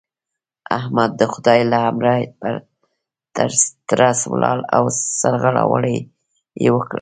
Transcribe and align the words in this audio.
احمد 0.77 1.09
د 1.19 1.21
خدای 1.33 1.59
له 1.71 1.77
امره 1.89 2.13
په 2.39 2.49
ترڅ 3.89 4.19
ولاړ 4.33 4.57
او 4.75 4.83
سرغړاوی 5.21 5.97
يې 6.63 6.69
وکړ. 6.73 6.89